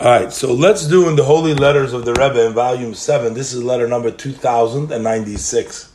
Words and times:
All 0.00 0.06
right, 0.06 0.32
so 0.32 0.54
let's 0.54 0.86
do 0.86 1.08
in 1.08 1.16
the 1.16 1.24
Holy 1.24 1.54
Letters 1.54 1.92
of 1.92 2.04
the 2.04 2.12
Rebbe 2.12 2.46
in 2.46 2.52
volume 2.52 2.94
7. 2.94 3.34
This 3.34 3.52
is 3.52 3.64
letter 3.64 3.88
number 3.88 4.12
2096. 4.12 5.92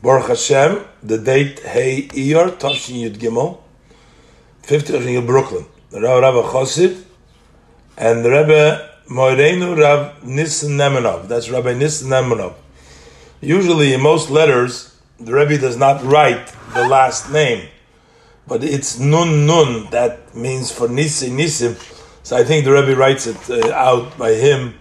Baruch 0.00 0.28
Hashem, 0.28 0.82
the 1.02 1.18
date 1.18 1.58
Hey 1.58 2.08
Iyar, 2.08 2.52
Tashin 2.52 3.04
Yud 3.04 3.18
Gimel, 3.18 3.58
50th 4.62 5.04
in 5.04 5.26
Brooklyn. 5.26 5.66
The 5.90 6.00
Rebbe 6.00 6.20
Rabbi 6.22 6.48
Chosid, 6.48 7.02
and 7.98 8.24
the 8.24 8.30
Rebbe 8.30 8.88
Moirenu 9.10 9.76
Rav 9.76 10.24
Nissen 10.24 10.78
Nemenov. 10.78 11.28
That's 11.28 11.50
Rabbi 11.50 11.74
Nissen 11.74 12.08
Nemenov. 12.08 12.54
Usually 13.42 13.92
in 13.92 14.00
most 14.00 14.30
letters, 14.30 14.98
the 15.20 15.34
Rebbe 15.34 15.58
does 15.58 15.76
not 15.76 16.02
write 16.02 16.50
the 16.72 16.88
last 16.88 17.30
name, 17.30 17.68
but 18.46 18.64
it's 18.64 18.98
Nun 18.98 19.44
Nun, 19.44 19.90
that 19.90 20.34
means 20.34 20.72
for 20.72 20.88
Nisi 20.88 21.28
Nisim. 21.28 21.76
So 22.28 22.36
I 22.36 22.44
think 22.44 22.66
the 22.66 22.72
Rebbe 22.72 22.94
writes 22.94 23.26
it 23.26 23.38
uh, 23.48 23.72
out 23.72 24.18
by 24.18 24.34
him. 24.34 24.74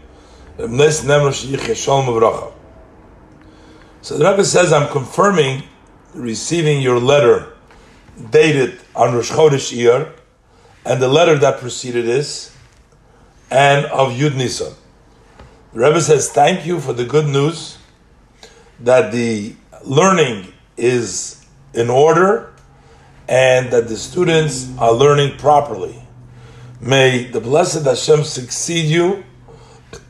So 0.58 0.68
the 0.68 1.40
Rebbe 4.02 4.44
says, 4.44 4.74
I'm 4.74 4.90
confirming 4.90 5.64
receiving 6.14 6.82
your 6.82 7.00
letter 7.00 7.56
dated 8.32 8.82
on 8.94 9.16
Rosh 9.16 9.32
Chodesh 9.32 9.72
Iyar, 9.74 10.12
and 10.84 11.02
the 11.02 11.08
letter 11.08 11.38
that 11.38 11.62
preceded 11.62 12.06
this, 12.06 12.54
and 13.50 13.86
of 13.86 14.12
Yud 14.12 14.36
Nisan. 14.36 14.74
The 15.72 15.80
Rebbe 15.80 16.02
says, 16.02 16.30
thank 16.30 16.66
you 16.66 16.82
for 16.82 16.92
the 16.92 17.06
good 17.06 17.28
news 17.28 17.78
that 18.82 19.14
the 19.14 19.56
learning 19.86 20.52
is 20.76 21.46
in 21.74 21.90
order 21.90 22.54
and 23.30 23.72
that 23.72 23.88
the 23.88 23.96
students 23.96 24.70
are 24.78 24.92
learning 24.92 25.38
properly. 25.38 26.07
May 26.80 27.26
the 27.26 27.42
blessed 27.42 27.86
Hashem 27.86 28.24
succeed 28.24 28.86
you, 28.86 29.24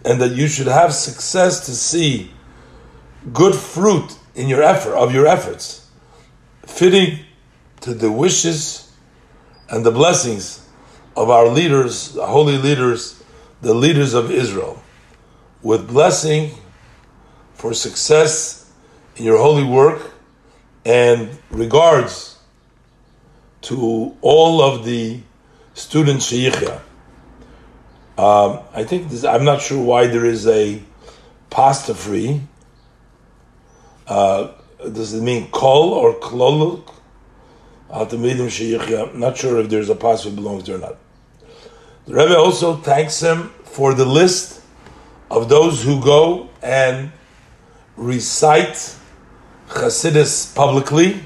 and 0.04 0.22
that 0.22 0.32
you 0.32 0.48
should 0.48 0.68
have 0.68 0.94
success 0.94 1.66
to 1.66 1.72
see 1.76 2.32
good 3.34 3.56
fruit 3.56 4.18
in 4.36 4.48
your 4.48 4.62
effort 4.62 4.94
of 4.94 5.14
your 5.14 5.28
efforts, 5.28 5.90
fitting 6.66 7.20
to 7.82 7.94
the 7.94 8.12
wishes 8.12 8.92
and 9.70 9.86
the 9.86 9.92
blessings 9.92 10.68
of 11.16 11.30
our 11.30 11.48
leaders, 11.48 12.14
the 12.14 12.26
holy 12.26 12.58
leaders, 12.58 13.24
the 13.62 13.74
leaders 13.74 14.14
of 14.14 14.32
Israel, 14.32 14.82
with 15.62 15.88
blessing 15.88 16.52
for 17.54 17.74
success 17.74 18.72
in 19.16 19.26
your 19.26 19.38
holy 19.38 19.64
work 19.64 20.12
and 20.86 21.38
regards 21.50 22.38
to 23.62 24.16
all 24.22 24.62
of 24.62 24.86
the 24.86 25.20
student 25.78 26.22
sheyichya. 26.22 26.82
Um, 28.18 28.62
I 28.74 28.84
think 28.84 29.10
this, 29.10 29.24
I'm 29.24 29.46
not 29.46 29.62
sure 29.62 29.82
why 29.82 30.08
there 30.08 30.26
is 30.26 30.48
a 30.48 30.82
pasta 31.52 31.94
free. 31.94 32.42
Uh, 34.08 34.54
does 34.80 35.14
it 35.14 35.22
mean 35.22 35.52
kol 35.52 35.94
or 35.94 36.16
kloluk? 36.16 36.94
I'm 37.92 39.20
not 39.20 39.38
sure 39.38 39.60
if 39.60 39.70
there's 39.70 39.90
a 39.90 39.96
pasta 39.96 40.32
belongs 40.32 40.64
there 40.66 40.78
or 40.78 40.80
not. 40.80 40.98
The 42.06 42.16
Rebbe 42.16 42.36
also 42.36 42.76
thanks 42.78 43.22
him 43.22 43.50
for 43.64 43.94
the 43.94 44.06
list 44.06 44.62
of 45.30 45.48
those 45.48 45.84
who 45.84 46.02
go 46.02 46.50
and 46.64 47.12
recite 47.96 48.96
Chassidus 49.70 50.56
publicly. 50.56 51.22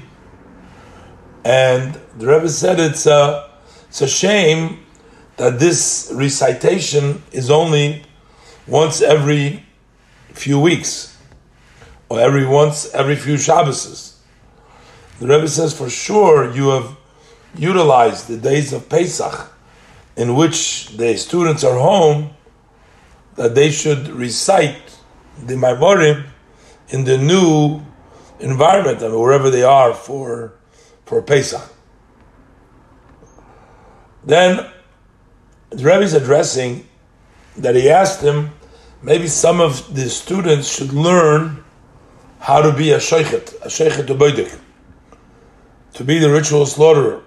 And 1.42 1.98
the 2.18 2.26
Rebbe 2.26 2.48
said 2.50 2.78
it's 2.78 3.06
a 3.06 3.51
it's 3.92 4.00
a 4.00 4.08
shame 4.08 4.86
that 5.36 5.58
this 5.58 6.10
recitation 6.14 7.22
is 7.30 7.50
only 7.50 8.02
once 8.66 9.02
every 9.02 9.66
few 10.32 10.58
weeks, 10.58 11.18
or 12.08 12.18
every 12.18 12.46
once 12.46 12.90
every 12.94 13.16
few 13.16 13.34
Shabbases. 13.34 14.14
The 15.20 15.26
Rebbe 15.26 15.46
says 15.46 15.76
for 15.76 15.90
sure 15.90 16.50
you 16.54 16.70
have 16.70 16.96
utilized 17.54 18.28
the 18.28 18.38
days 18.38 18.72
of 18.72 18.88
Pesach, 18.88 19.52
in 20.16 20.36
which 20.36 20.96
the 20.96 21.14
students 21.18 21.62
are 21.62 21.78
home, 21.78 22.30
that 23.34 23.54
they 23.54 23.70
should 23.70 24.08
recite 24.08 24.98
the 25.44 25.52
Maimorim 25.52 26.28
in 26.88 27.04
the 27.04 27.18
new 27.18 27.82
environment, 28.40 29.02
I 29.02 29.08
mean, 29.08 29.20
wherever 29.20 29.50
they 29.50 29.64
are 29.64 29.92
for 29.92 30.54
for 31.04 31.20
Pesach. 31.20 31.68
Then 34.24 34.70
the 35.70 35.84
Rebbe 35.84 36.02
is 36.02 36.14
addressing 36.14 36.86
that 37.56 37.74
he 37.74 37.90
asked 37.90 38.20
him, 38.20 38.52
maybe 39.02 39.26
some 39.26 39.60
of 39.60 39.94
the 39.94 40.08
students 40.08 40.68
should 40.68 40.92
learn 40.92 41.64
how 42.40 42.60
to 42.62 42.72
be 42.72 42.92
a 42.92 42.98
sheikhet, 42.98 43.54
a 43.62 43.68
sheikhet 43.68 44.06
to 44.06 44.58
to 45.94 46.04
be 46.04 46.18
the 46.18 46.30
ritual 46.30 46.66
slaughterer. 46.66 47.22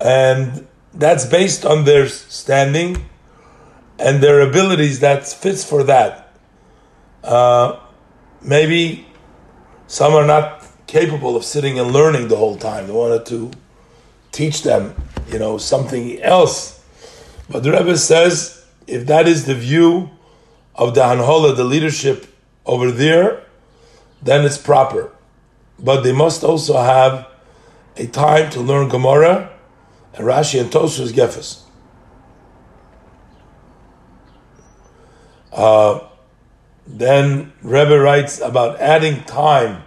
And 0.00 0.66
that's 0.94 1.26
based 1.26 1.64
on 1.64 1.84
their 1.84 2.08
standing 2.08 3.08
and 3.98 4.22
their 4.22 4.40
abilities 4.40 5.00
that 5.00 5.26
fits 5.26 5.64
for 5.64 5.84
that. 5.84 6.32
Uh, 7.22 7.78
maybe 8.40 9.06
some 9.86 10.14
are 10.14 10.26
not 10.26 10.66
capable 10.86 11.36
of 11.36 11.44
sitting 11.44 11.78
and 11.78 11.92
learning 11.92 12.28
the 12.28 12.36
whole 12.36 12.56
time. 12.56 12.86
They 12.86 12.92
wanted 12.92 13.26
to 13.26 13.50
teach 14.32 14.62
them, 14.62 14.94
you 15.28 15.38
know, 15.38 15.58
something 15.58 16.20
else. 16.22 16.82
But 17.48 17.62
the 17.62 17.72
Rebbe 17.72 17.96
says 17.96 18.66
if 18.86 19.06
that 19.06 19.28
is 19.28 19.44
the 19.44 19.54
view 19.54 20.10
of 20.74 20.94
the 20.94 21.02
Hanhola, 21.02 21.54
the 21.54 21.64
leadership 21.64 22.26
over 22.64 22.90
there, 22.90 23.44
then 24.22 24.44
it's 24.44 24.58
proper. 24.58 25.12
But 25.78 26.02
they 26.02 26.12
must 26.12 26.42
also 26.42 26.78
have 26.78 27.28
a 27.96 28.06
time 28.06 28.50
to 28.50 28.60
learn 28.60 28.88
Gemara 28.88 29.52
and 30.14 30.26
Rashi 30.26 30.60
and 30.60 30.70
Tosfos 30.70 31.12
Gefes. 31.12 31.62
Uh, 35.52 36.06
then 36.86 37.52
Rebbe 37.62 37.98
writes 37.98 38.40
about 38.40 38.80
adding 38.80 39.24
time 39.24 39.82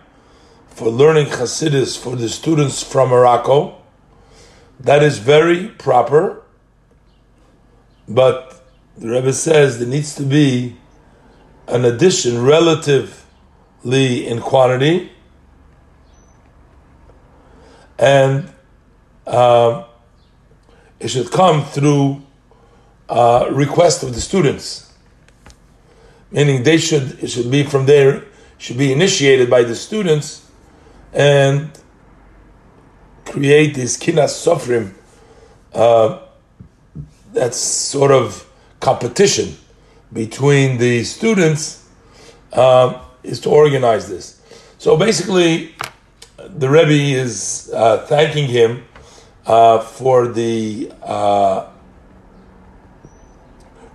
for 0.68 0.90
learning 0.90 1.28
Hasidus 1.28 1.98
for 1.98 2.16
the 2.16 2.30
students 2.30 2.84
from 2.84 3.10
Morocco 3.10 3.81
that 4.84 5.04
is 5.04 5.20
very 5.20 5.68
proper, 5.68 6.42
but 8.08 8.66
the 8.98 9.10
Rebbe 9.10 9.32
says 9.32 9.78
there 9.78 9.88
needs 9.88 10.16
to 10.16 10.24
be 10.24 10.76
an 11.68 11.86
addition 11.86 12.44
relatively 12.44 14.28
in 14.28 14.42
quantity, 14.42 15.12
and 18.00 18.52
uh, 19.28 19.86
it 21.00 21.10
should 21.10 21.32
come 21.32 21.64
through 21.64 22.24
uh, 23.08 23.50
request 23.52 24.02
of 24.02 24.16
the 24.16 24.22
students, 24.22 24.92
meaning 26.32 26.64
they 26.64 26.78
should 26.78 27.24
it 27.24 27.28
should 27.30 27.52
be 27.52 27.64
from 27.64 27.86
there 27.86 28.24
should 28.58 28.78
be 28.78 28.92
initiated 28.92 29.48
by 29.50 29.62
the 29.62 29.76
students, 29.76 30.50
and 31.14 31.70
create 33.26 33.76
this 33.76 33.98
kinas 33.98 34.34
sofrim, 34.46 34.94
uh, 35.74 36.20
that's 37.34 37.58
sort 37.58 38.12
of 38.12 38.48
competition 38.80 39.56
between 40.12 40.78
the 40.78 41.04
students, 41.04 41.88
uh, 42.54 43.02
is 43.24 43.40
to 43.40 43.50
organize 43.50 44.10
this. 44.10 44.42
So 44.78 44.98
basically, 44.98 45.76
the 46.38 46.70
Rebbe 46.70 46.92
is 46.92 47.72
uh, 47.74 48.06
thanking 48.08 48.48
him 48.48 48.84
uh, 49.46 49.80
for 49.80 50.28
the 50.28 50.92
uh, 51.04 51.70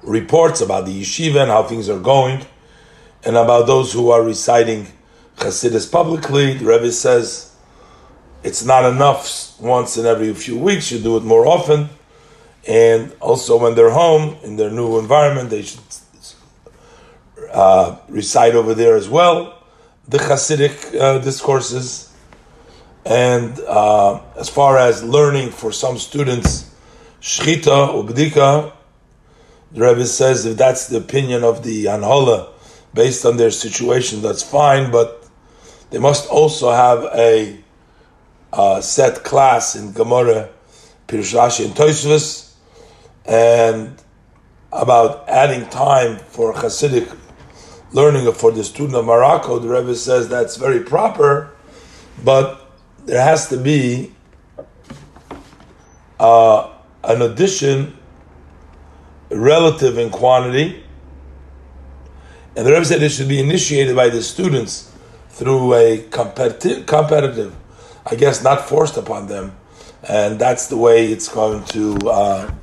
reports 0.03 0.61
about 0.61 0.87
the 0.87 1.00
yeshiva 1.00 1.43
and 1.43 1.50
how 1.50 1.64
things 1.64 1.88
are 1.88 1.99
going, 1.99 2.46
and 3.25 3.37
about 3.37 3.67
those 3.67 3.93
who 3.93 4.11
are 4.11 4.22
reciting 4.22 4.87
Chassidus 5.37 5.90
publicly. 5.90 6.55
The 6.55 6.64
Rebbe 6.64 6.93
says 6.93 7.56
it's 8.46 8.64
not 8.64 8.84
enough 8.84 9.60
once 9.60 9.96
in 9.96 10.06
every 10.06 10.32
few 10.32 10.56
weeks. 10.56 10.93
You 10.93 11.00
do 11.00 11.16
it 11.16 11.25
more 11.25 11.46
often, 11.46 11.88
and 12.66 13.12
also 13.20 13.58
when 13.58 13.75
they're 13.75 13.90
home 13.90 14.37
in 14.44 14.56
their 14.56 14.70
new 14.70 14.98
environment, 14.98 15.50
they 15.50 15.62
should 15.62 15.81
uh, 17.52 17.96
recite 18.08 18.54
over 18.54 18.72
there 18.72 18.96
as 18.96 19.08
well 19.08 19.56
the 20.08 20.19
Hasidic 20.19 20.94
uh, 20.94 21.19
discourses. 21.19 22.12
And 23.04 23.58
uh, 23.60 24.20
as 24.37 24.48
far 24.48 24.78
as 24.78 25.02
learning 25.02 25.50
for 25.50 25.72
some 25.72 25.98
students, 25.98 26.72
shchita 27.20 27.94
or 27.94 28.04
bdika, 28.04 28.72
the 29.72 29.81
Rebbe 29.81 30.06
says 30.06 30.46
if 30.46 30.56
that's 30.56 30.87
the 30.87 30.98
opinion 30.98 31.43
of 31.43 31.64
the 31.64 31.87
Hanhola, 31.87 32.50
based 32.94 33.26
on 33.26 33.37
their 33.37 33.50
situation, 33.50 34.22
that's 34.22 34.43
fine, 34.43 34.93
but 34.93 35.28
they 35.90 35.98
must 35.98 36.28
also 36.31 36.70
have 36.70 37.04
a 37.14 37.58
uh, 38.56 38.81
set 38.81 39.23
class 39.23 39.76
in 39.76 39.93
Gemara, 39.93 40.49
Pirush 41.06 41.35
Rashi, 41.35 41.67
and 41.67 41.75
Tosfos, 41.75 42.55
and 43.25 44.03
about 44.73 45.29
adding 45.29 45.69
time 45.69 46.19
for 46.19 46.55
Hasidic 46.55 47.17
learning 47.93 48.31
for 48.32 48.50
the 48.50 48.64
student 48.64 48.97
of 48.97 49.05
Morocco, 49.05 49.58
the 49.58 49.69
Rebbe 49.69 49.94
says 49.94 50.29
that's 50.29 50.56
very 50.56 50.81
proper, 50.81 51.50
but 52.25 52.70
there 53.05 53.23
has 53.23 53.49
to 53.49 53.56
be 53.56 54.12
uh, 56.19 56.70
an 57.05 57.23
addition 57.23 57.97
relative 59.31 59.99
in 59.99 60.11
quantity. 60.11 60.82
And 62.56 62.67
the 62.67 62.73
Rebbe 62.73 62.85
said 62.85 63.03
it 63.03 63.11
should 63.11 63.29
be 63.29 63.41
initiated 63.41 63.94
by 63.94 64.08
the 64.08 64.23
students 64.23 64.93
through 65.31 65.75
a 65.75 65.99
competitive, 66.11 66.87
competitive, 66.87 67.55
I 68.08 68.14
guess 68.14 68.43
not 68.43 68.69
forced 68.69 68.97
upon 68.97 69.26
them. 69.26 69.56
And 70.08 70.38
that's 70.38 70.69
the 70.69 70.76
way 70.76 71.11
it's 71.11 71.29
going 71.29 71.64
to 71.67 71.97
uh, 72.08 72.55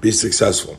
be 0.00 0.12
successful. 0.12 0.78